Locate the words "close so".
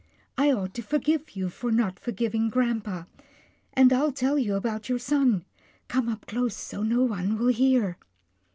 6.25-6.81